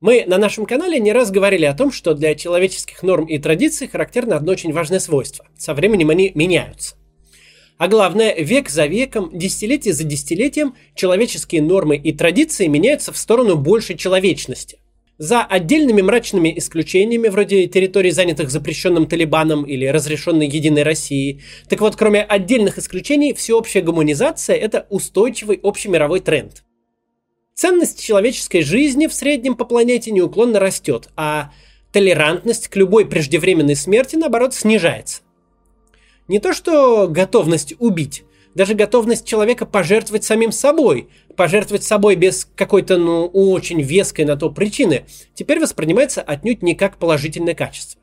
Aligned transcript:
Мы 0.00 0.24
на 0.26 0.38
нашем 0.38 0.64
канале 0.64 0.98
не 0.98 1.12
раз 1.12 1.30
говорили 1.30 1.66
о 1.66 1.74
том, 1.74 1.92
что 1.92 2.14
для 2.14 2.34
человеческих 2.34 3.02
норм 3.02 3.26
и 3.26 3.36
традиций 3.36 3.86
характерно 3.86 4.34
одно 4.34 4.52
очень 4.52 4.72
важное 4.72 4.98
свойство. 4.98 5.46
Со 5.58 5.74
временем 5.74 6.08
они 6.08 6.32
меняются. 6.34 6.94
А 7.76 7.86
главное, 7.86 8.34
век 8.34 8.70
за 8.70 8.86
веком, 8.86 9.30
десятилетие 9.32 9.92
за 9.92 10.04
десятилетием 10.04 10.74
человеческие 10.94 11.60
нормы 11.60 11.98
и 11.98 12.12
традиции 12.14 12.66
меняются 12.66 13.12
в 13.12 13.18
сторону 13.18 13.56
большей 13.56 13.98
человечности. 13.98 14.78
За 15.18 15.42
отдельными 15.42 16.00
мрачными 16.00 16.56
исключениями, 16.56 17.28
вроде 17.28 17.66
территорий, 17.66 18.10
занятых 18.10 18.50
запрещенным 18.50 19.06
Талибаном 19.06 19.64
или 19.64 19.84
разрешенной 19.84 20.48
Единой 20.48 20.82
Россией. 20.82 21.42
Так 21.68 21.82
вот, 21.82 21.96
кроме 21.96 22.22
отдельных 22.22 22.78
исключений, 22.78 23.34
всеобщая 23.34 23.82
гуманизация– 23.82 24.56
это 24.56 24.86
устойчивый 24.88 25.60
общемировой 25.62 26.20
тренд. 26.20 26.62
Ценность 27.60 28.02
человеческой 28.02 28.62
жизни 28.62 29.06
в 29.06 29.12
среднем 29.12 29.54
по 29.54 29.66
планете 29.66 30.10
неуклонно 30.12 30.58
растет, 30.58 31.10
а 31.14 31.52
толерантность 31.92 32.68
к 32.68 32.76
любой 32.76 33.04
преждевременной 33.04 33.76
смерти, 33.76 34.16
наоборот, 34.16 34.54
снижается. 34.54 35.20
Не 36.26 36.38
то 36.38 36.54
что 36.54 37.06
готовность 37.06 37.74
убить, 37.78 38.24
даже 38.54 38.72
готовность 38.72 39.26
человека 39.26 39.66
пожертвовать 39.66 40.24
самим 40.24 40.52
собой, 40.52 41.10
пожертвовать 41.36 41.84
собой 41.84 42.16
без 42.16 42.48
какой-то, 42.56 42.96
ну, 42.96 43.26
очень 43.26 43.82
веской 43.82 44.24
на 44.24 44.36
то 44.36 44.48
причины, 44.48 45.04
теперь 45.34 45.60
воспринимается 45.60 46.22
отнюдь 46.22 46.62
не 46.62 46.74
как 46.74 46.96
положительное 46.96 47.54
качество. 47.54 48.00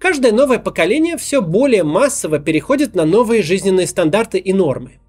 Каждое 0.00 0.32
новое 0.32 0.58
поколение 0.58 1.16
все 1.18 1.40
более 1.40 1.84
массово 1.84 2.40
переходит 2.40 2.96
на 2.96 3.04
новые 3.04 3.42
жизненные 3.42 3.86
стандарты 3.86 4.38
и 4.38 4.52
нормы– 4.52 4.98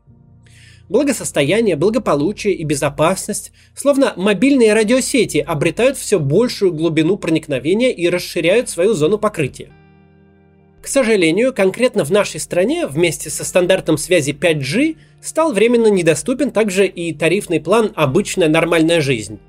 Благосостояние, 0.90 1.76
благополучие 1.76 2.56
и 2.56 2.64
безопасность, 2.64 3.52
словно 3.76 4.14
мобильные 4.16 4.74
радиосети, 4.74 5.38
обретают 5.38 5.98
все 5.98 6.20
большую 6.20 6.74
глубину 6.74 7.16
проникновения 7.16 7.92
и 7.92 8.10
расширяют 8.10 8.70
свою 8.70 8.96
зону 8.96 9.20
покрытия. 9.20 9.70
К 10.82 10.88
сожалению, 10.88 11.54
конкретно 11.54 12.04
в 12.04 12.10
нашей 12.10 12.40
стране 12.40 12.88
вместе 12.88 13.30
со 13.30 13.46
стандартом 13.46 14.00
связи 14.00 14.32
5G 14.32 14.98
стал 15.22 15.54
временно 15.54 15.88
недоступен 15.88 16.50
также 16.50 16.88
и 16.88 17.14
тарифный 17.14 17.60
план 17.60 17.92
«Обычная 17.96 18.48
нормальная 18.48 19.00
жизнь». 19.00 19.40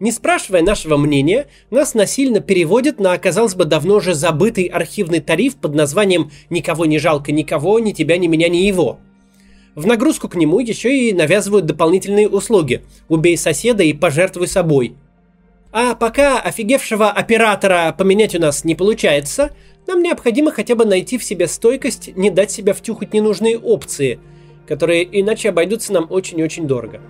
Не 0.00 0.10
спрашивая 0.10 0.62
нашего 0.62 0.96
мнения, 0.96 1.46
нас 1.70 1.94
насильно 1.94 2.40
переводят 2.40 2.98
на, 2.98 3.16
казалось 3.18 3.54
бы, 3.54 3.64
давно 3.64 3.96
уже 3.96 4.14
забытый 4.14 4.64
архивный 4.64 5.20
тариф 5.20 5.56
под 5.56 5.74
названием 5.74 6.32
«Никого 6.50 6.84
не 6.86 6.98
жалко 6.98 7.30
никого, 7.30 7.78
ни 7.78 7.92
тебя, 7.92 8.16
ни 8.16 8.26
меня, 8.26 8.48
ни 8.48 8.58
его», 8.58 8.98
в 9.78 9.86
нагрузку 9.86 10.28
к 10.28 10.34
нему 10.34 10.58
еще 10.58 11.08
и 11.08 11.12
навязывают 11.12 11.64
дополнительные 11.64 12.28
услуги. 12.28 12.82
Убей 13.08 13.36
соседа 13.36 13.84
и 13.84 13.92
пожертвуй 13.92 14.48
собой. 14.48 14.96
А 15.70 15.94
пока 15.94 16.40
офигевшего 16.40 17.10
оператора 17.10 17.94
поменять 17.96 18.34
у 18.34 18.40
нас 18.40 18.64
не 18.64 18.74
получается, 18.74 19.52
нам 19.86 20.02
необходимо 20.02 20.50
хотя 20.50 20.74
бы 20.74 20.84
найти 20.84 21.16
в 21.16 21.22
себе 21.22 21.46
стойкость, 21.46 22.16
не 22.16 22.28
дать 22.28 22.50
себя 22.50 22.74
втюхать 22.74 23.14
ненужные 23.14 23.56
опции, 23.56 24.18
которые 24.66 25.08
иначе 25.20 25.50
обойдутся 25.50 25.92
нам 25.92 26.08
очень-очень 26.10 26.66
дорого. 26.66 27.00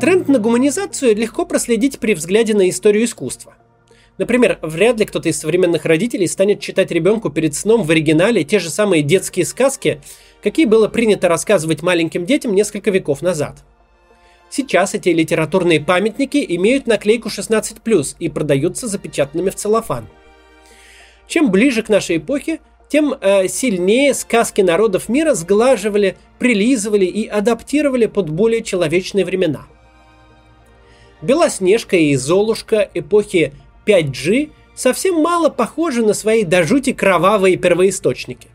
Тренд 0.00 0.28
на 0.28 0.38
гуманизацию 0.38 1.14
легко 1.14 1.44
проследить 1.44 1.98
при 1.98 2.14
взгляде 2.14 2.54
на 2.54 2.70
историю 2.70 3.04
искусства. 3.04 3.54
Например, 4.20 4.58
вряд 4.60 4.98
ли 4.98 5.06
кто-то 5.06 5.30
из 5.30 5.40
современных 5.40 5.86
родителей 5.86 6.26
станет 6.26 6.60
читать 6.60 6.90
ребенку 6.90 7.30
перед 7.30 7.54
сном 7.54 7.84
в 7.84 7.90
оригинале 7.90 8.44
те 8.44 8.58
же 8.58 8.68
самые 8.68 9.02
детские 9.02 9.46
сказки, 9.46 10.02
какие 10.42 10.66
было 10.66 10.88
принято 10.88 11.26
рассказывать 11.26 11.80
маленьким 11.80 12.26
детям 12.26 12.54
несколько 12.54 12.90
веков 12.90 13.22
назад. 13.22 13.64
Сейчас 14.50 14.92
эти 14.92 15.08
литературные 15.08 15.80
памятники 15.80 16.44
имеют 16.46 16.86
наклейку 16.86 17.30
16+, 17.30 18.16
и 18.18 18.28
продаются 18.28 18.88
запечатанными 18.88 19.48
в 19.48 19.54
целлофан. 19.54 20.06
Чем 21.26 21.50
ближе 21.50 21.82
к 21.82 21.88
нашей 21.88 22.18
эпохе, 22.18 22.60
тем 22.90 23.14
э, 23.18 23.48
сильнее 23.48 24.12
сказки 24.12 24.60
народов 24.60 25.08
мира 25.08 25.32
сглаживали, 25.32 26.18
прилизывали 26.38 27.06
и 27.06 27.26
адаптировали 27.26 28.04
под 28.04 28.28
более 28.28 28.62
человечные 28.62 29.24
времена. 29.24 29.66
Белоснежка 31.22 31.96
и 31.96 32.14
Золушка 32.16 32.86
эпохи 32.92 33.54
5G 33.86 34.50
совсем 34.74 35.16
мало 35.16 35.48
похожи 35.48 36.04
на 36.04 36.14
свои 36.14 36.44
до 36.44 36.64
жути 36.64 36.92
кровавые 36.92 37.56
первоисточники. 37.56 38.48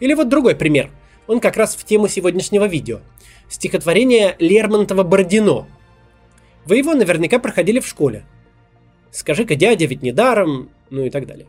Или 0.00 0.14
вот 0.14 0.28
другой 0.28 0.54
пример. 0.54 0.90
Он 1.26 1.40
как 1.40 1.56
раз 1.56 1.76
в 1.76 1.84
тему 1.84 2.08
сегодняшнего 2.08 2.66
видео. 2.66 3.00
Стихотворение 3.48 4.36
Лермонтова-Бородино. 4.38 5.66
Вы 6.64 6.76
его 6.76 6.94
наверняка 6.94 7.38
проходили 7.38 7.80
в 7.80 7.86
школе. 7.86 8.24
«Скажи-ка, 9.10 9.54
дядя, 9.54 9.86
ведь 9.86 10.02
не 10.02 10.12
даром», 10.12 10.70
ну 10.90 11.04
и 11.04 11.10
так 11.10 11.26
далее. 11.26 11.46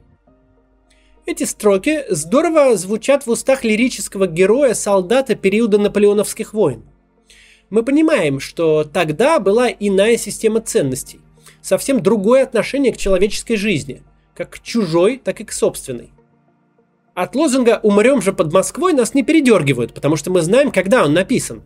Эти 1.25 1.44
строки 1.44 2.06
здорово 2.09 2.78
звучат 2.78 3.25
в 3.25 3.29
устах 3.29 3.66
лирического 3.66 4.28
героя-солдата 4.28 5.35
периода 5.35 5.78
наполеоновских 5.78 6.53
войн. 6.53 6.84
Мы 7.69 7.84
понимаем, 7.84 8.40
что 8.40 8.85
тогда 8.85 9.40
была 9.40 9.68
иная 9.68 10.16
система 10.16 10.62
ценностей 10.62 11.19
совсем 11.67 12.01
другое 12.01 12.44
отношение 12.44 12.94
к 12.94 12.97
человеческой 12.97 13.57
жизни, 13.57 14.01
как 14.33 14.51
к 14.51 14.59
чужой, 14.59 15.22
так 15.22 15.41
и 15.41 15.44
к 15.44 15.51
собственной. 15.51 16.11
От 17.13 17.35
лозунга 17.35 17.79
«Умрем 17.83 18.22
же 18.22 18.31
под 18.31 18.53
Москвой» 18.53 18.94
нас 18.94 19.13
не 19.13 19.23
передергивают, 19.23 19.94
потому 19.94 20.16
что 20.16 20.31
мы 20.31 20.41
знаем, 20.41 20.72
когда 20.72 21.03
он 21.03 21.13
написан. 21.13 21.63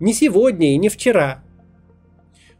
Не 0.00 0.12
сегодня 0.12 0.72
и 0.72 0.78
не 0.78 0.88
вчера. 0.88 1.44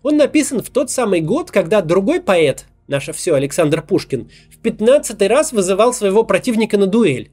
Он 0.02 0.16
написан 0.16 0.62
в 0.62 0.70
тот 0.70 0.90
самый 0.90 1.20
год, 1.20 1.50
когда 1.50 1.82
другой 1.82 2.20
поэт, 2.20 2.66
наше 2.86 3.12
все 3.12 3.34
Александр 3.34 3.82
Пушкин, 3.82 4.30
в 4.48 4.58
пятнадцатый 4.58 5.26
раз 5.26 5.52
вызывал 5.52 5.92
своего 5.92 6.22
противника 6.22 6.78
на 6.78 6.86
дуэль. 6.86 7.32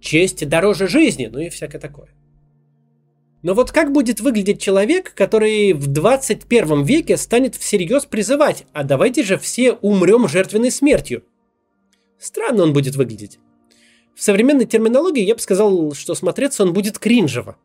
Честь 0.00 0.48
дороже 0.48 0.86
жизни, 0.86 1.28
ну 1.32 1.40
и 1.40 1.48
всякое 1.48 1.80
такое. 1.80 2.08
Но 3.44 3.52
вот 3.52 3.72
как 3.72 3.92
будет 3.92 4.20
выглядеть 4.20 4.58
человек, 4.58 5.12
который 5.14 5.74
в 5.74 5.86
21 5.86 6.82
веке 6.82 7.18
станет 7.18 7.54
всерьез 7.54 8.06
призывать, 8.06 8.64
а 8.72 8.84
давайте 8.84 9.22
же 9.22 9.36
все 9.36 9.72
умрем 9.72 10.26
жертвенной 10.28 10.70
смертью? 10.70 11.24
Странно 12.18 12.62
он 12.62 12.72
будет 12.72 12.96
выглядеть. 12.96 13.38
В 14.16 14.22
современной 14.22 14.64
терминологии 14.64 15.22
я 15.22 15.34
бы 15.34 15.42
сказал, 15.42 15.92
что 15.92 16.14
смотреться 16.14 16.62
он 16.62 16.72
будет 16.72 16.98
кринжево. 16.98 17.58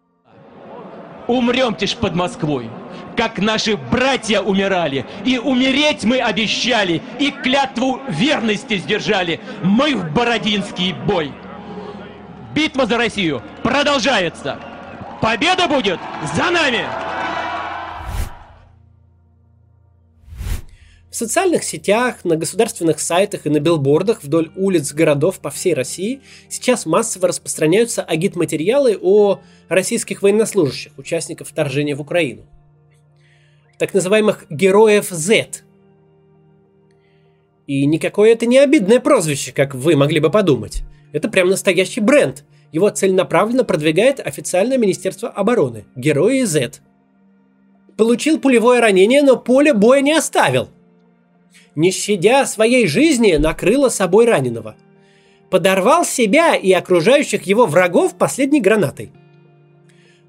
Умремте 1.28 1.86
ж 1.86 1.96
под 1.96 2.14
Москвой, 2.14 2.70
как 3.16 3.38
наши 3.40 3.78
братья 3.78 4.42
умирали, 4.42 5.06
и 5.26 5.38
умереть 5.38 6.04
мы 6.04 6.20
обещали, 6.20 7.02
и 7.22 7.32
клятву 7.32 8.02
верности 8.10 8.80
сдержали. 8.80 9.40
Мы 9.64 9.96
в 9.96 10.14
Бородинский 10.14 10.94
бой. 11.08 11.32
Битва 12.54 12.86
за 12.86 12.98
Россию 12.98 13.42
продолжается. 13.64 14.60
Победа 15.22 15.68
будет 15.68 16.00
за 16.34 16.50
нами! 16.50 16.86
В 21.12 21.16
социальных 21.16 21.64
сетях, 21.64 22.24
на 22.24 22.38
государственных 22.38 23.02
сайтах 23.02 23.46
и 23.46 23.50
на 23.50 23.60
билбордах 23.60 24.24
вдоль 24.24 24.52
улиц 24.56 24.94
городов 24.94 25.40
по 25.40 25.50
всей 25.50 25.74
России 25.74 26.22
сейчас 26.48 26.86
массово 26.86 27.28
распространяются 27.28 28.02
агит-материалы 28.02 28.98
о 29.02 29.42
российских 29.68 30.22
военнослужащих, 30.22 30.94
участников 30.98 31.50
вторжения 31.50 31.96
в 31.96 32.02
Украину. 32.02 32.46
Так 33.78 33.94
называемых 33.94 34.46
героев 34.50 35.10
Z. 35.10 35.64
И 37.68 37.86
никакое 37.86 38.32
это 38.32 38.46
не 38.46 38.60
обидное 38.60 39.02
прозвище, 39.02 39.52
как 39.52 39.76
вы 39.76 39.98
могли 39.98 40.22
бы 40.22 40.30
подумать. 40.30 40.84
Это 41.12 41.28
прям 41.28 41.50
настоящий 41.50 42.00
бренд– 42.00 42.46
его 42.72 42.90
целенаправленно 42.90 43.64
продвигает 43.64 44.26
официальное 44.26 44.78
Министерство 44.78 45.30
обороны, 45.30 45.86
Герои 45.96 46.44
Z. 46.44 46.82
Получил 47.98 48.40
пулевое 48.40 48.80
ранение, 48.80 49.24
но 49.24 49.38
поле 49.38 49.74
боя 49.74 50.02
не 50.02 50.14
оставил. 50.14 50.70
Не 51.76 51.92
щадя 51.92 52.46
своей 52.46 52.88
жизни, 52.88 53.36
накрыло 53.36 53.90
собой 53.90 54.26
раненого. 54.26 54.76
Подорвал 55.50 56.06
себя 56.06 56.56
и 56.56 56.72
окружающих 56.72 57.44
его 57.44 57.66
врагов 57.66 58.16
последней 58.18 58.62
гранатой. 58.62 59.12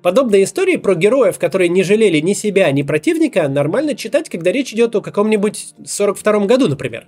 Подобные 0.02 0.44
истории 0.44 0.76
про 0.76 0.94
героев, 0.94 1.38
которые 1.38 1.68
не 1.68 1.82
жалели 1.82 2.20
ни 2.20 2.32
себя, 2.32 2.72
ни 2.72 2.82
противника, 2.82 3.46
нормально 3.48 3.94
читать, 3.94 4.30
когда 4.30 4.50
речь 4.50 4.72
идет 4.72 4.96
о 4.96 5.02
каком-нибудь 5.02 5.74
42-м 5.82 6.46
году, 6.46 6.68
например. 6.68 7.06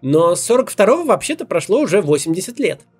Но 0.00 0.34
с 0.34 0.50
42-го 0.50 1.04
вообще-то 1.04 1.46
прошло 1.46 1.78
уже 1.78 2.02
80 2.02 2.58
лет– 2.58 2.80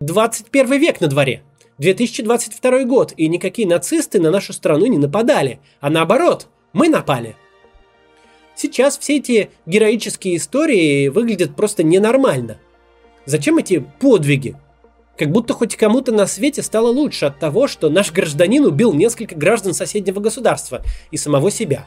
21 0.00 0.78
век 0.80 1.00
на 1.00 1.08
дворе. 1.08 1.42
2022 1.78 2.84
год, 2.84 3.12
и 3.16 3.28
никакие 3.28 3.66
нацисты 3.66 4.20
на 4.20 4.30
нашу 4.30 4.52
страну 4.52 4.86
не 4.86 4.96
нападали, 4.96 5.58
а 5.80 5.90
наоборот, 5.90 6.46
мы 6.72 6.88
напали. 6.88 7.34
Сейчас 8.54 8.96
все 8.96 9.16
эти 9.16 9.50
героические 9.66 10.36
истории 10.36 11.08
выглядят 11.08 11.56
просто 11.56 11.82
ненормально. 11.82 12.58
Зачем 13.26 13.58
эти 13.58 13.84
подвиги? 14.00 14.56
Как 15.16 15.32
будто 15.32 15.52
хоть 15.52 15.74
кому-то 15.74 16.12
на 16.12 16.28
свете 16.28 16.62
стало 16.62 16.88
лучше 16.88 17.26
от 17.26 17.40
того, 17.40 17.66
что 17.66 17.90
наш 17.90 18.12
гражданин 18.12 18.64
убил 18.64 18.92
несколько 18.92 19.34
граждан 19.34 19.74
соседнего 19.74 20.20
государства 20.20 20.82
и 21.10 21.16
самого 21.16 21.50
себя. 21.50 21.86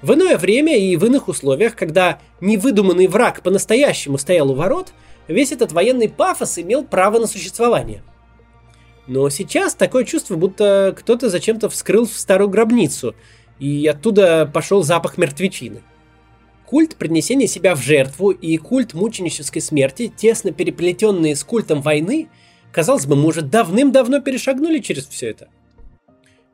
В 0.00 0.14
иное 0.14 0.36
время 0.38 0.76
и 0.76 0.96
в 0.96 1.04
иных 1.04 1.28
условиях, 1.28 1.76
когда 1.76 2.18
невыдуманный 2.40 3.06
враг 3.08 3.42
по-настоящему 3.42 4.18
стоял 4.18 4.50
у 4.50 4.54
ворот, 4.54 4.92
весь 5.28 5.52
этот 5.52 5.72
военный 5.72 6.08
пафос 6.08 6.58
имел 6.58 6.84
право 6.84 7.18
на 7.18 7.26
существование. 7.26 8.02
Но 9.06 9.28
сейчас 9.30 9.74
такое 9.74 10.04
чувство, 10.04 10.36
будто 10.36 10.94
кто-то 10.96 11.28
зачем-то 11.28 11.68
вскрыл 11.68 12.06
в 12.06 12.12
старую 12.12 12.48
гробницу, 12.48 13.14
и 13.58 13.86
оттуда 13.86 14.50
пошел 14.52 14.82
запах 14.82 15.18
мертвечины. 15.18 15.82
Культ 16.66 16.96
принесения 16.96 17.46
себя 17.46 17.74
в 17.74 17.82
жертву 17.82 18.30
и 18.30 18.56
культ 18.56 18.94
мученической 18.94 19.60
смерти, 19.60 20.12
тесно 20.14 20.52
переплетенные 20.52 21.36
с 21.36 21.44
культом 21.44 21.82
войны, 21.82 22.28
казалось 22.72 23.06
бы, 23.06 23.16
мы 23.16 23.26
уже 23.26 23.42
давным-давно 23.42 24.20
перешагнули 24.20 24.78
через 24.78 25.06
все 25.06 25.30
это. 25.30 25.48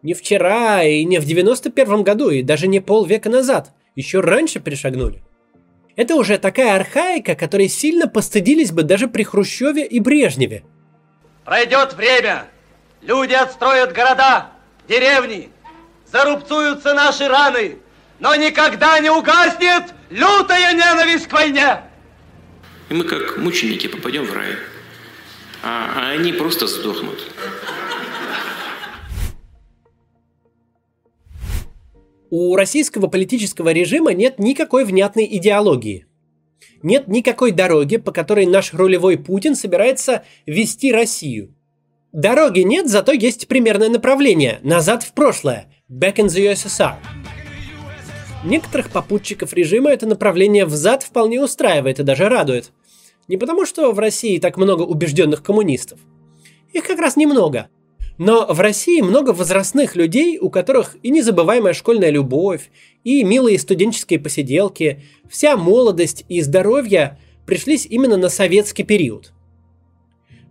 Не 0.03 0.14
вчера 0.14 0.82
и 0.82 1.05
не 1.05 1.19
в 1.19 1.25
91 1.25 2.03
году, 2.03 2.31
и 2.31 2.43
даже 2.43 2.67
не 2.67 2.81
полвека 2.81 3.29
назад. 3.29 3.73
Еще 3.94 4.21
раньше 4.21 4.61
перешагнули. 4.61 5.23
Это 5.99 6.15
уже 6.15 6.39
такая 6.39 6.77
архаика, 6.77 7.35
которой 7.35 7.69
сильно 7.69 8.06
постыдились 8.06 8.71
бы 8.71 8.85
даже 8.85 9.09
при 9.09 9.25
Хрущеве 9.25 9.85
и 9.85 9.99
Брежневе. 9.99 10.62
Пройдет 11.45 11.95
время, 11.95 12.45
люди 13.03 13.35
отстроят 13.35 13.93
города, 13.93 14.53
деревни, 14.89 15.50
зарубцуются 16.06 16.95
наши 16.95 17.27
раны, 17.27 17.79
но 18.21 18.33
никогда 18.37 19.00
не 19.00 19.11
угаснет 19.11 19.93
лютая 20.09 20.73
ненависть 20.73 21.27
к 21.27 21.33
войне. 21.33 21.81
И 22.91 22.95
мы 22.95 23.03
как 23.03 23.37
мученики 23.37 23.89
попадем 23.89 24.25
в 24.25 24.33
рай, 24.33 24.55
а, 25.65 25.95
а 25.97 26.11
они 26.11 26.33
просто 26.33 26.69
сдохнут. 26.69 27.19
У 32.30 32.54
российского 32.56 33.06
политического 33.06 33.72
режима 33.72 34.12
нет 34.12 34.38
никакой 34.38 34.84
внятной 34.84 35.26
идеологии. 35.30 36.06
Нет 36.82 37.08
никакой 37.08 37.52
дороги, 37.52 37.96
по 37.96 38.12
которой 38.12 38.46
наш 38.46 38.75
рулевой 38.75 39.16
Путин 39.16 39.54
собирается 39.54 40.25
вести 40.46 40.92
Россию. 40.92 41.54
Дороги 42.12 42.60
нет, 42.60 42.88
зато 42.88 43.12
есть 43.12 43.48
примерное 43.48 43.88
направление– 43.88 44.60
назад 44.62 45.02
в 45.02 45.12
прошлое– 45.12 45.72
back 45.90 46.16
in 46.16 46.26
the 46.26 46.52
USSR. 46.52 46.96
Некоторых 48.44 48.90
попутчиков 48.90 49.52
режима 49.54 49.90
это 49.90 50.06
направление 50.06 50.64
взад 50.64 51.02
вполне 51.02 51.42
устраивает 51.42 51.98
и 51.98 52.04
даже 52.04 52.28
радует. 52.28 52.72
Не 53.26 53.36
потому, 53.36 53.66
что 53.66 53.92
в 53.92 53.98
России 53.98 54.38
так 54.38 54.56
много 54.56 54.82
убежденных 54.82 55.42
коммунистов. 55.42 55.98
Их 56.72 56.86
как 56.86 56.98
раз 56.98 57.16
немного. 57.16 57.69
Но 58.19 58.47
в 58.53 58.61
России 58.61 59.00
много 59.00 59.31
возрастных 59.31 59.94
людей, 59.94 60.38
у 60.38 60.50
которых 60.50 60.97
и 61.03 61.11
незабываемая 61.11 61.73
школьная 61.73 62.11
любовь, 62.11 62.70
и 63.05 63.23
милые 63.23 63.59
студенческие 63.59 64.19
посиделки, 64.19 65.03
вся 65.31 65.56
молодость 65.56 66.25
и 66.29 66.41
здоровье 66.43 67.19
пришлись 67.47 67.87
именно 67.87 68.17
на 68.17 68.29
советский 68.29 68.82
период. 68.82 69.32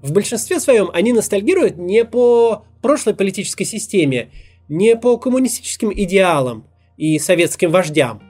В 0.01 0.13
большинстве 0.13 0.59
своем 0.59 0.89
они 0.93 1.11
ностальгируют 1.11 1.77
не 1.77 2.05
по 2.05 2.65
прошлой 2.81 3.13
политической 3.13 3.65
системе, 3.65 4.31
не 4.69 4.95
по 4.95 5.17
коммунистическим 5.17 5.91
идеалам, 5.93 6.65
и 6.97 7.19
советским 7.19 7.71
вождям, 7.71 8.21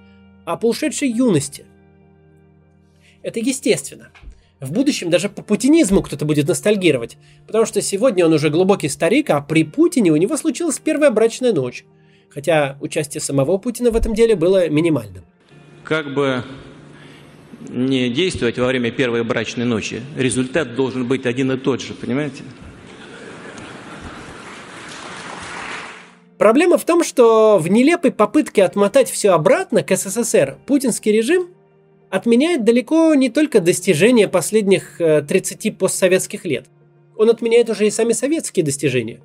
а 0.45 0.57
по 0.57 0.68
ушедшей 0.68 1.10
юности. 1.10 1.66
Это 3.24 3.40
естественно. 3.40 4.12
В 4.59 4.71
будущем 4.71 5.12
даже 5.12 5.30
по 5.30 5.44
путинизму 5.44 6.01
кто-то 6.01 6.25
будет 6.25 6.48
ностальгировать, 6.48 7.18
потому 7.45 7.65
что 7.65 7.81
сегодня 7.81 8.25
он 8.25 8.33
уже 8.33 8.50
глубокий 8.50 8.89
старик, 8.89 9.30
а 9.30 9.42
при 9.42 9.63
Путине 9.63 10.12
у 10.12 10.15
него 10.15 10.36
случилась 10.36 10.80
первая 10.80 11.12
брачная 11.12 11.54
ночь. 11.54 11.86
Хотя 12.30 12.77
участие 12.81 13.21
самого 13.21 13.57
Путина 13.59 13.92
в 13.92 13.95
этом 13.95 14.15
деле 14.15 14.36
было 14.36 14.68
минимальным. 14.68 15.24
Как 15.83 16.13
бы 16.13 16.44
не 17.69 18.09
действовать 18.09 18.57
во 18.57 18.65
время 18.65 18.92
первой 18.92 19.24
брачной 19.24 19.65
ночи, 19.65 20.01
результат 20.15 20.75
должен 20.75 21.07
быть 21.07 21.25
один 21.27 21.51
и 21.51 21.57
тот 21.57 21.81
же, 21.81 21.94
понимаете? 21.94 22.44
Проблема 26.39 26.77
в 26.77 26.86
том, 26.86 27.04
что 27.04 27.57
в 27.57 27.68
нелепой 27.68 28.12
попытке 28.12 28.63
отмотать 28.63 29.09
все 29.09 29.31
обратно 29.31 29.83
к 29.83 29.95
СССР 29.95 30.57
путинский 30.65 31.12
режим 31.12 31.48
отменяет 32.09 32.63
далеко 32.63 33.13
не 33.15 33.30
только 33.30 33.59
достижения 33.59 34.27
последних 34.27 34.98
30 34.98 35.65
э, 35.65 35.71
постсоветских 35.71 36.45
лет. 36.45 36.65
Он 37.15 37.30
отменяет 37.30 37.69
уже 37.69 37.88
и 37.88 37.92
сами 37.92 38.13
советские 38.13 38.63
достижения. 38.63 39.21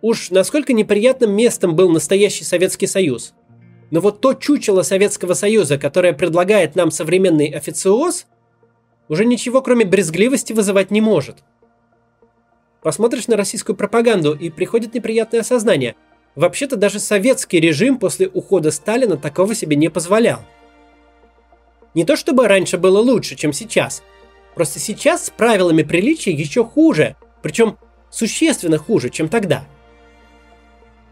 Уж 0.00 0.30
насколько 0.30 0.72
неприятным 0.72 1.34
местом 1.34 1.74
был 1.74 1.90
настоящий 1.90 2.44
Советский 2.44 2.86
Союз. 2.86 3.34
Но 3.90 4.00
вот 4.00 4.20
то 4.20 4.34
чучело 4.34 4.82
Советского 4.82 5.34
Союза, 5.34 5.78
которое 5.78 6.12
предлагает 6.12 6.76
нам 6.76 6.90
современный 6.90 7.48
официоз, 7.48 8.26
уже 9.08 9.24
ничего 9.24 9.62
кроме 9.62 9.84
брезгливости 9.84 10.52
вызывать 10.52 10.90
не 10.90 11.00
может– 11.00 11.38
Посмотришь 12.82 13.26
на 13.26 13.36
российскую 13.36 13.76
пропаганду, 13.76 14.34
и 14.34 14.50
приходит 14.50 14.94
неприятное 14.94 15.40
осознание. 15.40 15.96
Вообще-то 16.36 16.76
даже 16.76 17.00
советский 17.00 17.58
режим 17.58 17.98
после 17.98 18.28
ухода 18.28 18.70
Сталина 18.70 19.16
такого 19.16 19.54
себе 19.54 19.76
не 19.76 19.88
позволял. 19.88 20.40
Не 21.94 22.04
то 22.04 22.16
чтобы 22.16 22.48
раньше 22.48 22.78
было 22.78 22.98
лучше, 22.98 23.34
чем 23.36 23.52
сейчас. 23.52 24.02
Просто 24.54 24.78
сейчас 24.78 25.26
с 25.26 25.30
правилами 25.30 25.82
приличия 25.82 26.32
еще 26.32 26.64
хуже, 26.64 27.16
причем 27.42 27.78
существенно 28.10 28.78
хуже, 28.78 29.10
чем 29.10 29.28
тогда. 29.28 29.64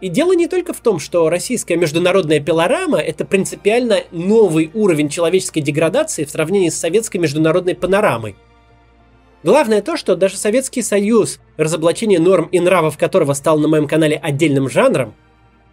И 0.01 0.09
дело 0.09 0.33
не 0.33 0.47
только 0.47 0.73
в 0.73 0.81
том, 0.81 0.99
что 0.99 1.31
российская 1.31 1.77
международная 1.77 2.41
пилорама– 2.41 2.99
это 3.01 3.25
принципиально 3.25 4.01
новый 4.11 4.71
уровень 4.75 5.09
человеческой 5.09 5.61
деградации 5.61 6.25
в 6.25 6.31
сравнении 6.31 6.69
с 6.69 6.79
советской 6.79 7.17
международной 7.17 7.75
панорамой– 7.75 8.37
Главное 9.47 9.81
то, 9.81 9.97
что 9.97 10.17
даже 10.17 10.37
Советский 10.37 10.83
Союз, 10.83 11.39
разоблачение 11.57 12.19
норм 12.19 12.49
и 12.51 12.59
нравов 12.59 12.99
которого 12.99 13.33
стал 13.33 13.61
на 13.61 13.69
моем 13.69 13.87
канале 13.87 14.17
отдельным 14.17 14.69
жанром, 14.69 15.15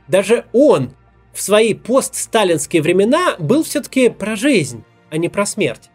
даже 0.07 0.45
он 0.53 0.91
в 1.33 1.41
свои 1.41 1.73
постсталинские 1.73 2.83
времена 2.83 3.35
был 3.39 3.63
все-таки 3.63 4.09
про 4.09 4.35
жизнь, 4.35 4.83
а 5.13 5.17
не 5.17 5.29
про 5.29 5.45
смерть. 5.45 5.91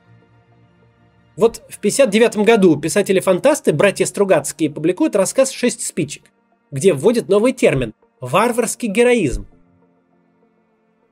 Вот 1.35 1.63
в 1.69 1.81
59 1.81 2.37
году 2.39 2.77
писатели-фантасты, 2.77 3.73
братья 3.73 4.07
Стругацкие, 4.07 4.71
публикуют 4.71 5.17
рассказ 5.17 5.51
«Шесть 5.51 5.85
спичек», 5.85 6.31
где 6.71 6.93
вводят 6.93 7.29
новый 7.29 7.53
термин– 7.53 7.95
варварский 8.21 8.89
героизм. 8.89 9.49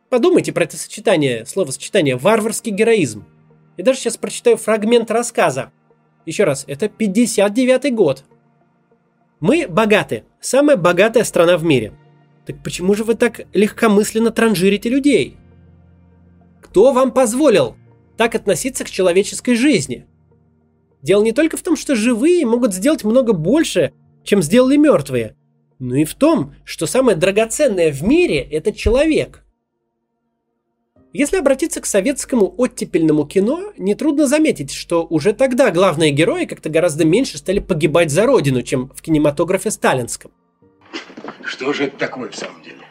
Подумайте 0.08 0.52
про 0.52 0.62
это 0.62 0.76
сочетание, 0.76 1.44
словосочетание 1.46 2.16
«варварский 2.16 2.70
героизм». 2.70 3.24
И 3.76 3.82
даже 3.82 3.98
сейчас 3.98 4.16
прочитаю 4.16 4.56
фрагмент 4.56 5.10
рассказа, 5.10 5.72
еще 6.24 6.44
раз, 6.44 6.64
это 6.68 6.88
59 6.88 7.92
год. 7.92 8.24
Мы 9.40 9.66
богаты. 9.68 10.24
Самая 10.40 10.76
богатая 10.76 11.24
страна 11.24 11.58
в 11.58 11.64
мире. 11.64 11.92
Так 12.46 12.62
почему 12.62 12.94
же 12.94 13.02
вы 13.02 13.14
так 13.14 13.40
легкомысленно 13.52 14.30
транжирите 14.30 14.88
людей? 14.88 15.36
Кто 16.62 16.92
вам 16.92 17.10
позволил 17.10 17.76
так 18.16 18.34
относиться 18.34 18.84
к 18.84 18.90
человеческой 18.90 19.54
жизни? 19.54 20.06
Дело 21.02 21.22
не 21.22 21.32
только 21.32 21.56
в 21.56 21.62
том, 21.62 21.76
что 21.76 21.94
живые 21.94 22.44
могут 22.46 22.74
сделать 22.74 23.04
много 23.04 23.32
больше, 23.32 23.92
чем 24.24 24.42
сделали 24.42 24.76
мертвые, 24.76 25.36
но 25.78 25.94
и 25.94 26.04
в 26.04 26.14
том, 26.14 26.54
что 26.64 26.86
самое 26.86 27.16
драгоценное 27.16 27.92
в 27.92 28.02
мире– 28.02 28.40
это 28.50 28.72
человек– 28.72 29.42
если 31.18 31.38
обратиться 31.38 31.80
к 31.80 31.86
советскому 31.86 32.54
оттепельному 32.58 33.26
кино, 33.26 33.72
нетрудно 33.78 34.26
заметить, 34.26 34.70
что 34.70 35.06
уже 35.08 35.32
тогда 35.32 35.70
главные 35.70 36.10
герои 36.10 36.44
как-то 36.44 36.68
гораздо 36.68 37.06
меньше 37.06 37.38
стали 37.38 37.58
погибать 37.58 38.10
за 38.10 38.26
родину, 38.26 38.62
чем 38.62 38.90
в 38.94 39.00
кинематографе 39.00 39.70
сталинском. 39.70 40.30
Что 41.42 41.72
же 41.72 41.84
это 41.84 41.96
такое 41.96 42.28
в 42.28 42.36
самом 42.36 42.62
деле? 42.62 42.84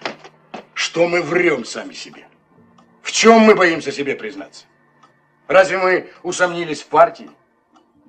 Что 0.74 1.08
мы 1.08 1.22
врем 1.22 1.66
сами 1.66 1.94
себе? 1.94 2.26
В 3.04 3.12
чем 3.12 3.42
мы 3.42 3.54
боимся 3.54 3.92
себе 3.92 4.16
признаться? 4.16 4.66
Разве 5.48 5.78
мы 5.78 6.10
усомнились 6.24 6.82
в 6.82 6.88
партии, 6.88 7.30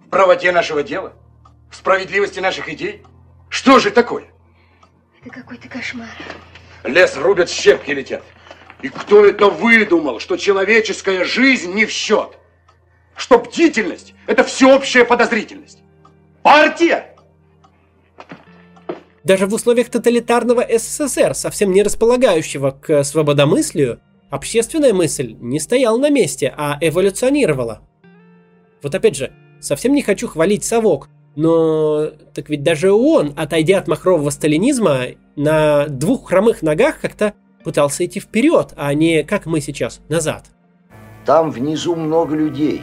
в 0.07 0.09
правоте 0.09 0.53
нашего 0.53 0.83
дела, 0.83 1.13
в 1.71 1.77
справедливости 1.77 2.41
наших 2.41 2.69
идей? 2.69 3.03
Что 3.49 3.79
же 3.79 3.91
такое? 3.91 4.27
Это 5.21 5.31
какой-то 5.31 5.69
кошмар. 5.69 6.09
Лес 6.85 7.17
рубят, 7.17 7.51
щепки 7.51 7.91
летят. 7.91 8.23
И 8.83 8.89
кто 8.89 9.25
это 9.27 9.49
выдумал, 9.49 10.21
что 10.21 10.37
человеческая 10.37 11.25
жизнь 11.25 11.73
не 11.75 11.85
в 11.87 11.91
счет? 11.91 12.39
Что 13.17 13.39
бдительность– 13.39 14.15
это 14.27 14.45
всеобщая 14.45 15.05
подозрительность? 15.05 15.83
Партия? 16.43 17.15
Даже 19.25 19.47
в 19.47 19.55
условиях 19.55 19.91
тоталитарного 19.91 20.65
СССР, 20.79 21.35
совсем 21.35 21.73
не 21.73 21.83
располагающего 21.83 22.71
к 22.71 23.03
свободомыслию, 23.03 24.01
общественная 24.31 24.93
мысль 24.93 25.37
не 25.41 25.61
стояла 25.61 25.99
на 25.99 26.11
месте, 26.11 26.53
а 26.57 26.79
эволюционировала. 26.81 27.81
Вот 28.83 28.95
опять 28.95 29.17
же, 29.17 29.33
Совсем 29.61 29.95
не 29.95 30.03
хочу 30.03 30.29
хвалить 30.29 30.65
совок, 30.65 31.09
но 31.35 32.11
так 32.35 32.49
ведь 32.49 32.63
даже 32.63 32.93
он, 32.93 33.33
отойдя 33.37 33.79
от 33.79 33.89
махрового 33.89 34.31
сталинизма, 34.31 35.07
на 35.35 35.87
двух 35.89 36.29
хромых 36.29 36.63
ногах 36.63 37.01
как-то 37.01 37.35
пытался 37.65 38.05
идти 38.05 38.21
вперед, 38.21 38.73
а 38.77 38.93
не, 38.95 39.25
как 39.25 39.47
мы 39.47 39.61
сейчас, 39.61 40.01
назад. 40.09 40.45
Там 41.25 41.51
внизу 41.51 41.97
много 41.97 42.37
людей, 42.37 42.83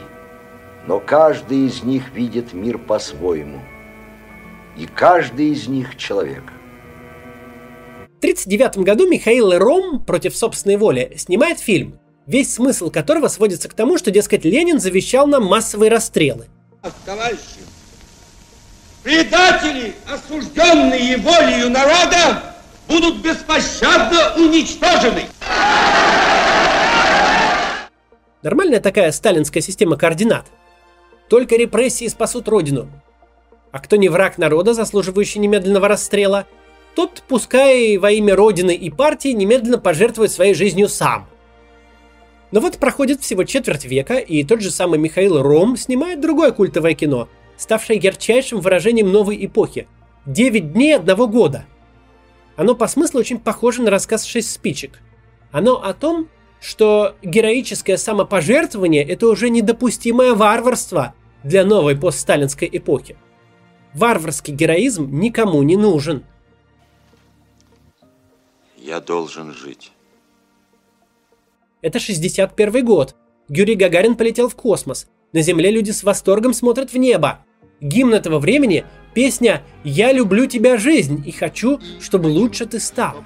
но 0.86 1.00
каждый 1.00 1.66
из 1.66 1.82
них 1.82 2.12
видит 2.14 2.52
мир 2.52 2.78
по-своему. 2.78 3.60
И 4.76 4.86
каждый 4.86 5.50
из 5.50 5.68
них 5.68 5.96
человек. 5.96 6.42
В 8.24 8.26
1939 8.26 8.86
году 8.86 9.06
Михаил 9.06 9.58
Ром 9.58 10.02
против 10.02 10.34
собственной 10.34 10.78
воли 10.78 11.12
снимает 11.18 11.60
фильм, 11.60 12.00
весь 12.26 12.54
смысл 12.54 12.88
которого 12.90 13.28
сводится 13.28 13.68
к 13.68 13.74
тому, 13.74 13.98
что, 13.98 14.10
дескать, 14.10 14.46
Ленин 14.46 14.80
завещал 14.80 15.26
нам 15.26 15.44
массовые 15.44 15.90
расстрелы. 15.90 16.46
Товарищи, 17.04 17.60
предатели, 19.02 19.92
осужденные 20.10 21.18
волею 21.18 21.68
народа, 21.68 22.54
будут 22.88 23.16
беспощадно 23.16 24.36
уничтожены. 24.38 25.24
Нормальная 28.42 28.80
такая 28.80 29.12
сталинская 29.12 29.62
система 29.62 29.98
координат. 29.98 30.46
Только 31.28 31.56
репрессии 31.56 32.08
спасут 32.08 32.48
родину. 32.48 32.88
А 33.70 33.80
кто 33.80 33.96
не 33.96 34.08
враг 34.08 34.38
народа, 34.38 34.72
заслуживающий 34.72 35.40
немедленного 35.40 35.88
расстрела, 35.88 36.46
тот, 36.94 37.22
пускай 37.28 37.96
во 37.96 38.10
имя 38.10 38.36
родины 38.36 38.74
и 38.74 38.90
партии, 38.90 39.28
немедленно 39.28 39.78
пожертвует 39.78 40.30
своей 40.30 40.54
жизнью 40.54 40.88
сам. 40.88 41.26
Но 42.50 42.60
вот 42.60 42.78
проходит 42.78 43.20
всего 43.20 43.44
четверть 43.44 43.84
века, 43.84 44.14
и 44.14 44.44
тот 44.44 44.60
же 44.60 44.70
самый 44.70 44.98
Михаил 44.98 45.42
Ром 45.42 45.76
снимает 45.76 46.20
другое 46.20 46.52
культовое 46.52 46.94
кино, 46.94 47.28
ставшее 47.56 47.98
ярчайшим 47.98 48.60
выражением 48.60 49.10
новой 49.10 49.44
эпохи. 49.44 49.88
«Девять 50.26 50.72
дней 50.72 50.96
одного 50.96 51.26
года». 51.26 51.66
Оно 52.56 52.74
по 52.74 52.86
смыслу 52.86 53.20
очень 53.20 53.38
похоже 53.38 53.82
на 53.82 53.90
рассказ 53.90 54.24
«Шесть 54.24 54.52
спичек». 54.52 55.00
Оно 55.50 55.82
о 55.82 55.92
том, 55.94 56.28
что 56.60 57.16
героическое 57.22 57.96
самопожертвование– 57.96 59.02
это 59.08 59.28
уже 59.28 59.50
недопустимое 59.50 60.34
варварство 60.34 61.14
для 61.42 61.64
новой 61.64 61.96
постсталинской 61.96 62.68
эпохи. 62.72 63.16
Варварский 63.92 64.54
героизм 64.54 65.08
никому 65.10 65.62
не 65.62 65.76
нужен. 65.76 66.24
Я 68.86 69.00
должен 69.00 69.54
жить. 69.54 69.92
Это 71.80 71.98
61 71.98 72.84
год. 72.84 73.16
Юрий 73.48 73.76
Гагарин 73.76 74.14
полетел 74.14 74.50
в 74.50 74.54
космос. 74.54 75.08
На 75.32 75.40
Земле 75.40 75.70
люди 75.70 75.90
с 75.90 76.04
восторгом 76.04 76.52
смотрят 76.52 76.92
в 76.92 76.96
небо. 76.98 77.46
Гимн 77.80 78.12
этого 78.12 78.38
времени– 78.38 78.84
песня 79.14 79.62
«Я 79.84 80.12
люблю 80.12 80.46
тебя, 80.46 80.76
жизнь, 80.76 81.22
и 81.26 81.30
хочу, 81.30 81.80
чтобы 81.98 82.26
лучше 82.26 82.66
ты 82.66 82.78
стал». 82.78 83.24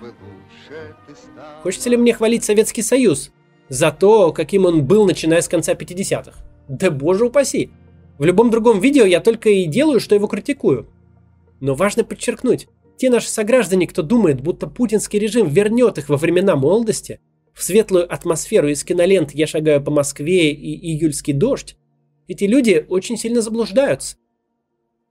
Хочется 1.64 1.90
ли 1.90 1.96
мне 1.96 2.12
хвалить 2.12 2.44
Советский 2.44 2.82
Союз 2.82 3.32
за 3.68 3.90
то, 3.90 4.32
каким 4.32 4.64
он 4.64 4.84
был, 4.84 5.06
начиная 5.06 5.40
с 5.40 5.48
конца 5.48 5.72
50-х? 5.72 6.38
Да 6.68 6.92
боже 6.92 7.24
упаси! 7.24 7.72
В 8.16 8.24
любом 8.24 8.50
другом 8.50 8.78
видео 8.78 9.04
я 9.04 9.18
только 9.18 9.50
и 9.50 9.64
делаю, 9.64 9.98
что 9.98 10.14
его 10.14 10.28
критикую. 10.28 10.86
Но 11.58 11.74
важно 11.74 12.04
подчеркнуть, 12.04 12.68
те 12.98 13.10
наши 13.10 13.28
сограждане, 13.28 13.86
кто 13.86 14.02
думает, 14.02 14.40
будто 14.40 14.66
путинский 14.66 15.18
режим 15.18 15.48
вернет 15.48 15.98
их 15.98 16.08
во 16.08 16.16
времена 16.16 16.56
молодости, 16.56 17.20
в 17.54 17.62
светлую 17.62 18.12
атмосферу 18.12 18.68
из 18.68 18.84
кинолент 18.84 19.32
«Я 19.32 19.46
шагаю 19.46 19.82
по 19.82 19.90
Москве» 19.90 20.52
и 20.52 20.92
«Июльский 20.92 21.32
дождь», 21.32 21.76
эти 22.28 22.44
люди 22.44 22.84
очень 22.88 23.16
сильно 23.16 23.40
заблуждаются. 23.40 24.16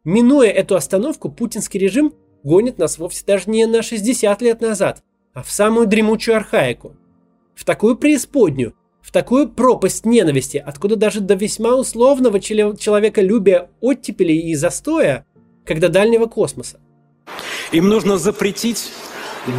Минуя 0.03 0.49
эту 0.49 0.75
остановку, 0.75 1.31
путинский 1.31 1.79
режим 1.79 2.13
гонит 2.43 2.77
нас 2.77 2.99
вовсе 2.99 3.25
даже 3.25 3.49
не 3.49 3.65
на 3.65 3.81
60 3.81 4.41
лет 4.41 4.61
назад, 4.61 5.03
а 5.33 5.41
в 5.41 5.49
самую 5.51 5.87
дремучую 5.87 6.37
архаику. 6.37 6.95
В 7.55 7.65
такую 7.65 7.97
преисподнюю, 7.97 8.75
в 9.01 9.11
такую 9.11 9.49
пропасть 9.49 10.05
ненависти, 10.05 10.57
откуда 10.57 10.95
даже 10.95 11.21
до 11.21 11.33
весьма 11.33 11.75
условного 11.75 12.39
человеколюбия 12.39 13.71
оттепели 13.81 14.33
и 14.33 14.53
застоя, 14.55 15.25
до 15.65 15.89
дальнего 15.89 16.27
космоса. 16.27 16.79
Им 17.71 17.89
нужно 17.89 18.17
запретить 18.17 18.91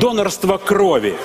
донорство 0.01 0.59
крови, 0.59 1.17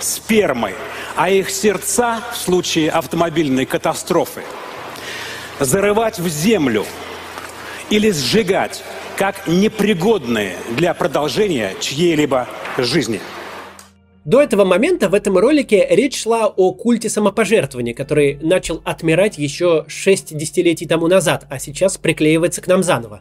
спермы, 0.00 0.74
а 1.16 1.30
их 1.30 1.50
сердца 1.50 2.22
в 2.32 2.36
случае 2.36 2.90
автомобильной 2.90 3.66
катастрофы 3.66 4.42
зарывать 5.60 6.18
в 6.18 6.28
землю 6.28 6.84
или 7.90 8.10
сжигать 8.10 8.82
как 9.16 9.46
непригодные 9.46 10.56
для 10.76 10.92
продолжения 10.94 11.74
чьей-либо 11.80 12.48
жизни. 12.78 13.20
До 14.24 14.40
этого 14.40 14.64
момента 14.64 15.08
в 15.08 15.14
этом 15.14 15.36
ролике 15.36 15.86
речь 15.90 16.22
шла 16.22 16.46
о 16.46 16.72
культе 16.72 17.10
самопожертвования, 17.10 17.94
который 17.94 18.38
начал 18.42 18.80
отмирать 18.84 19.36
еще 19.38 19.84
6 19.86 20.36
десятилетий 20.36 20.86
тому 20.86 21.08
назад, 21.08 21.46
а 21.50 21.58
сейчас 21.58 21.98
приклеивается 21.98 22.62
к 22.62 22.66
нам 22.66 22.82
заново. 22.82 23.20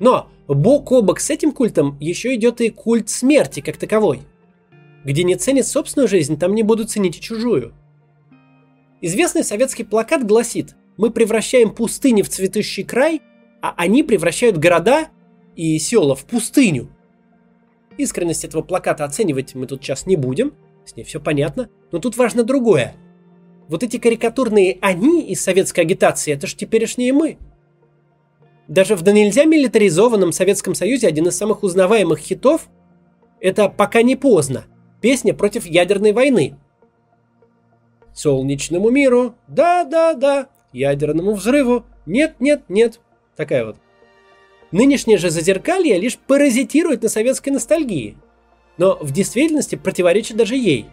Но 0.00 0.28
бок 0.46 0.92
о 0.92 1.02
бок 1.02 1.20
с 1.20 1.30
этим 1.30 1.52
культом 1.52 1.96
еще 2.00 2.34
идет 2.34 2.60
и 2.60 2.70
культ 2.70 3.08
смерти 3.08 3.60
как 3.60 3.76
таковой– 3.76 4.22
где 5.04 5.24
не 5.24 5.36
ценят 5.36 5.66
собственную 5.66 6.08
жизнь, 6.08 6.38
там 6.38 6.54
не 6.54 6.62
будут 6.62 6.90
ценить 6.90 7.16
и 7.16 7.20
чужую. 7.20 7.72
Известный 9.00 9.44
советский 9.44 9.84
плакат 9.84 10.26
гласит 10.26 10.76
«Мы 10.96 11.10
превращаем 11.10 11.74
пустыни 11.74 12.22
в 12.22 12.28
цветущий 12.28 12.84
край, 12.84 13.22
а 13.62 13.72
они 13.76 14.02
превращают 14.02 14.58
города 14.58 15.08
и 15.56 15.78
села 15.78 16.14
в 16.14 16.24
пустыню». 16.24 16.90
Искренность 17.96 18.44
этого 18.44 18.62
плаката 18.62 19.04
оценивать 19.04 19.54
мы 19.54 19.66
тут 19.66 19.82
сейчас 19.82 20.06
не 20.06 20.16
будем, 20.16 20.52
с 20.84 20.94
ней 20.94 21.04
все 21.04 21.20
понятно, 21.20 21.68
но 21.90 22.00
тут 22.00 22.16
важно 22.16 22.42
другое. 22.44 22.94
Вот 23.68 23.82
эти 23.82 23.98
карикатурные 23.98 24.78
«они» 24.80 25.22
из 25.28 25.40
советской 25.40 25.80
агитации– 25.80 26.32
это 26.34 26.46
же 26.46 26.56
теперешние 26.56 27.12
мы. 27.12 27.38
Даже 28.68 28.94
в 28.94 29.02
да 29.02 29.10
нельзя 29.12 29.44
милитаризованном 29.44 30.30
Советском 30.30 30.76
Союзе 30.76 31.08
один 31.08 31.26
из 31.26 31.36
самых 31.36 31.62
узнаваемых 31.62 32.20
хитов– 32.20 32.68
это 33.40 33.68
«Пока 33.68 34.02
не 34.02 34.14
поздно», 34.14 34.66
Песня 35.00 35.32
против 35.32 35.64
ядерной 35.66 36.12
войны. 36.12 36.56
Солнечному 38.12 38.90
миру, 38.90 39.36
да-да-да, 39.46 40.48
ядерному 40.72 41.34
взрыву, 41.34 41.84
нет-нет-нет. 42.06 43.00
Такая 43.36 43.64
вот. 43.64 43.76
Нынешнее 44.72 45.18
же 45.18 45.30
зазеркалье 45.30 45.98
лишь 45.98 46.18
паразитирует 46.18 47.02
на 47.02 47.08
советской 47.08 47.50
ностальгии, 47.50 48.16
но 48.76 48.98
в 49.00 49.12
действительности 49.12 49.76
противоречит 49.76 50.36
даже 50.36 50.56
ей. 50.56 50.86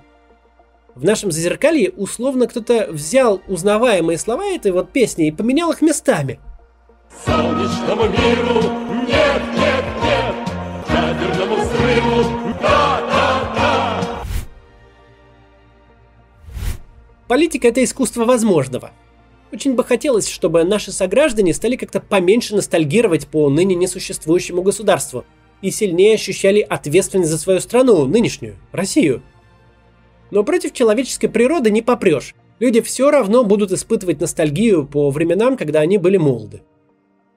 В 0.93 1.03
нашем 1.03 1.31
зазеркалье 1.31 1.89
условно 1.89 2.47
кто-то 2.47 2.87
взял 2.89 3.41
узнаваемые 3.47 4.17
слова 4.19 4.45
этой 4.45 4.71
вот 4.71 4.91
песни 4.91 5.27
и 5.27 5.31
поменял 5.31 5.71
их 5.71 5.81
местами. 5.81 6.39
Солнечному 7.23 8.03
миру 8.09 8.61
нет, 9.07 9.41
нет, 9.55 9.85
нет, 10.03 10.35
ядерному 10.89 11.55
взрыву 11.55 12.55
да, 12.61 13.15
Политика– 17.27 17.67
это 17.69 17.83
искусство 17.83 18.25
возможного. 18.25 18.91
Очень 19.51 19.73
бы 19.73 19.83
хотелось, 19.83 20.27
чтобы 20.27 20.63
наши 20.63 20.91
сограждане 20.91 21.53
стали 21.53 21.75
как-то 21.75 21.99
поменьше 21.99 22.55
ностальгировать 22.55 23.27
по 23.27 23.49
ныне 23.49 23.73
несуществующему 23.75 24.61
государству 24.61 25.25
и 25.61 25.71
сильнее 25.71 26.15
ощущали 26.15 26.59
ответственность 26.59 27.31
за 27.31 27.37
свою 27.37 27.59
страну, 27.61 28.05
нынешнюю, 28.05 28.57
Россию. 28.71 29.23
Но 30.29 30.43
против 30.43 30.73
человеческой 30.73 31.29
природы 31.29 31.71
не 31.71 31.81
попрешь. 31.81 32.35
Люди 32.59 32.81
все 32.81 33.09
равно 33.09 33.43
будут 33.43 33.71
испытывать 33.71 34.21
ностальгию 34.21 34.85
по 34.85 35.09
временам, 35.09 35.57
когда 35.57 35.79
они 35.79 35.97
были 35.97 36.17
молоды. 36.17 36.61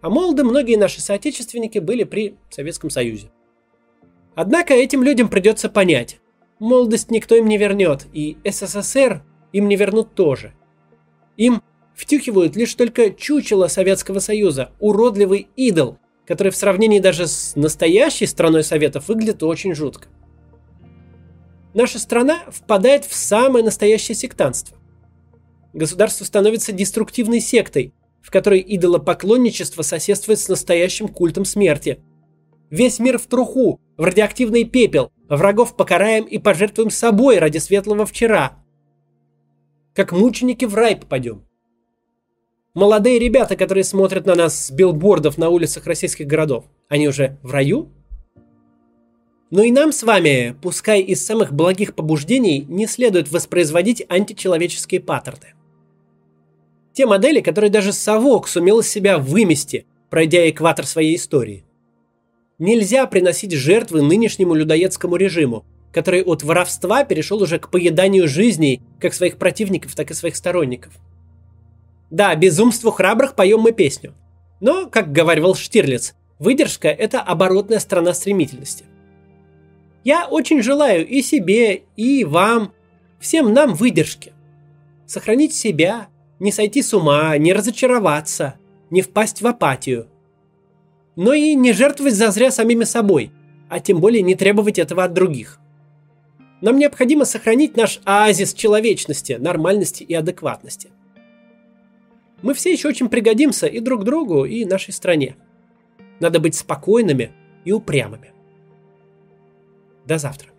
А 0.01 0.11
молоды 0.11 0.45
многие 0.45 0.77
наши 0.77 1.01
соотечественники 1.01 1.79
были 1.79 2.05
при 2.05 2.37
Советском 2.51 2.91
Союзе. 2.91 3.31
Однако 4.35 4.75
этим 4.75 5.03
людям 5.03 5.29
придется 5.29 5.69
понять, 5.69 6.21
молодость 6.61 7.11
никто 7.11 7.35
им 7.35 7.47
не 7.47 7.59
вернет, 7.59 8.07
и 8.13 8.37
СССР 8.45 9.23
им 9.53 9.69
не 9.69 9.77
вернут 9.77 10.15
тоже. 10.15 10.55
Им 11.37 11.63
втюхивают 11.95 12.55
лишь 12.55 12.75
только 12.75 13.11
чучело 13.11 13.67
Советского 13.67 14.21
Союза, 14.21 14.71
уродливый 14.79 15.49
идол, 15.57 15.99
который 16.27 16.53
в 16.53 16.57
сравнении 16.57 17.01
даже 17.01 17.27
с 17.27 17.57
настоящей 17.57 18.27
страной 18.27 18.63
Советов 18.63 19.09
выглядит 19.09 19.43
очень 19.43 19.75
жутко. 19.75 20.09
Наша 21.75 21.99
страна 21.99 22.45
впадает 22.49 23.05
в 23.05 23.15
самое 23.15 23.65
настоящее 23.65 24.15
сектанство. 24.15 24.77
Государство 25.73 26.25
становится 26.25 26.73
деструктивной 26.73 27.41
сектой, 27.41 27.93
в 28.29 28.31
которой 28.31 28.65
идолопоклонничество 28.67 29.83
соседствует 29.83 30.39
с 30.39 30.49
настоящим 30.49 31.09
культом 31.09 31.45
смерти. 31.45 31.99
Весь 32.71 32.99
мир 32.99 33.19
в 33.19 33.27
труху, 33.27 33.81
в 33.97 34.05
радиоактивный 34.05 34.65
пепел, 34.65 35.11
врагов 35.29 35.77
покараем 35.77 36.25
и 36.25 36.39
пожертвуем 36.39 36.91
собой 36.91 37.39
ради 37.39 37.59
светлого 37.59 38.07
вчера– 38.07 38.63
как 39.99 40.13
мученики 40.13 40.65
в 40.65 40.77
рай 40.77 40.95
попадем. 40.95 41.45
Молодые 42.73 43.19
ребята, 43.19 43.57
которые 43.57 43.83
смотрят 43.83 44.27
на 44.27 44.37
нас 44.37 44.67
с 44.67 44.71
билбордов 44.71 45.39
на 45.39 45.49
улицах 45.49 45.89
российских 45.89 46.29
городов, 46.29 46.67
они 46.89 47.09
уже 47.09 47.37
в 47.43 47.51
раю? 47.51 47.91
Но 49.51 49.65
и 49.65 49.73
нам 49.73 49.91
с 49.91 50.05
вами, 50.05 50.57
пускай 50.63 51.01
из 51.01 51.27
самых 51.27 51.53
благих 51.53 51.97
побуждений, 51.97 52.65
не 52.69 52.87
следует 52.87 53.33
воспроизводить 53.33 54.05
античеловеческие 54.09 55.01
паттерны. 55.01 55.55
Те 56.99 57.07
модели, 57.07 57.41
которые 57.41 57.71
даже 57.71 57.93
совок 57.93 58.49
сумел 58.49 58.81
из 58.81 58.89
себя 58.89 59.19
вымести, 59.19 59.87
пройдя 60.11 60.51
экватор 60.51 60.85
своей 60.85 61.15
истории. 61.15 61.65
Нельзя 62.59 63.07
приносить 63.07 63.53
жертвы 63.53 64.03
нынешнему 64.03 64.53
людоедскому 64.55 65.15
режиму, 65.15 65.65
который 65.93 66.25
от 66.25 66.43
воровства 66.43 67.05
перешел 67.05 67.41
уже 67.41 67.61
к 67.61 67.71
поеданию 67.71 68.27
жизней 68.27 68.83
как 69.01 69.15
своих 69.15 69.37
противников, 69.37 69.95
так 69.95 70.11
и 70.11 70.15
своих 70.15 70.35
сторонников. 70.35 70.93
Да, 72.11 72.35
безумству 72.35 72.91
храбрых 72.91 73.37
поем 73.37 73.61
мы 73.61 73.71
песню. 73.71 74.13
Но, 74.59 74.89
как 74.89 75.13
говорил 75.13 75.55
Штирлиц, 75.55 76.17
выдержка– 76.41 76.89
это 76.89 77.21
оборотная 77.21 77.79
сторона 77.79 78.13
стремительности– 78.13 78.87
я 80.03 80.27
очень 80.27 80.63
желаю 80.63 81.07
и 81.07 81.23
себе, 81.23 81.83
и 81.97 82.25
вам, 82.25 82.73
всем 83.21 83.53
нам 83.53 83.75
выдержки. 83.75 84.33
Сохранить 85.07 85.55
себя, 85.55 86.09
не 86.41 86.53
сойти 86.53 86.83
с 86.83 86.95
ума, 86.95 87.37
не 87.39 87.53
разочароваться, 87.53 88.55
не 88.91 89.03
впасть 89.03 89.43
в 89.43 89.47
апатию. 89.47 90.09
Но 91.17 91.33
и 91.33 91.55
не 91.55 91.73
жертвовать 91.73 92.15
зазря 92.15 92.51
самими 92.51 92.85
собой, 92.85 93.33
а 93.69 93.81
тем 93.81 94.01
более 94.01 94.23
не 94.23 94.35
требовать 94.35 94.79
этого 94.79 95.05
от 95.05 95.13
других. 95.13 95.59
Нам 96.61 96.79
необходимо 96.79 97.25
сохранить 97.25 97.77
наш 97.77 98.01
оазис 98.05 98.55
человечности, 98.55 99.35
нормальности 99.35 100.03
и 100.03 100.15
адекватности. 100.15 100.91
Мы 102.43 102.55
все 102.55 102.73
еще 102.73 102.89
очень 102.89 103.09
пригодимся 103.09 103.67
и 103.67 103.81
друг 103.81 104.05
другу, 104.05 104.45
и 104.45 104.65
нашей 104.65 104.93
стране. 104.93 105.37
Надо 106.21 106.41
быть 106.41 106.55
спокойными 106.55 107.33
и 107.65 107.73
упрямыми. 107.73 108.33
До 110.07 110.19
завтра. 110.19 110.51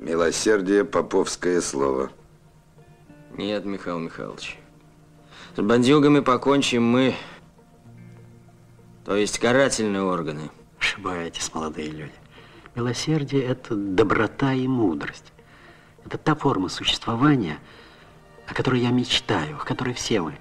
Милосердие– 0.00 0.84
поповское 0.84 1.60
слово. 1.60 2.10
Нет, 3.36 3.66
Михаил 3.66 3.98
Михайлович. 3.98 4.56
С 5.56 5.60
бандюгами 5.60 6.20
покончим 6.20 6.84
мы, 6.84 7.14
то 9.04 9.14
есть 9.14 9.38
карательные 9.38 10.02
органы. 10.02 10.50
Ошибаетесь, 10.78 11.52
молодые 11.52 11.90
люди. 11.90 12.14
Милосердие– 12.74 13.42
это 13.44 13.74
доброта 13.74 14.54
и 14.54 14.66
мудрость. 14.66 15.32
Это 16.06 16.16
та 16.16 16.34
форма 16.34 16.70
существования, 16.70 17.58
о 18.46 18.54
которой 18.54 18.80
я 18.80 18.90
мечтаю, 18.90 19.58
к 19.58 19.64
которой 19.64 19.92
все 19.92 20.22
мы 20.22 20.38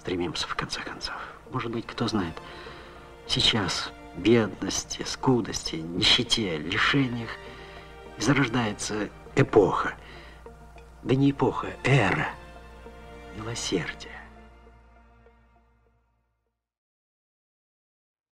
стремимся 0.00 0.48
в 0.48 0.54
конце 0.54 0.80
концов. 0.80 1.16
Может 1.50 1.72
быть, 1.72 1.86
кто 1.86 2.08
знает, 2.08 2.34
сейчас 3.26 3.92
бедности, 4.16 5.02
скудости, 5.02 5.76
нищете, 5.76 6.56
лишениях 6.56 7.30
зарождается 8.18 9.10
эпоха. 9.36 9.94
Да 11.04 11.14
не 11.14 11.32
эпоха, 11.32 11.68
эра 11.84 12.28
милосердия. 13.36 14.23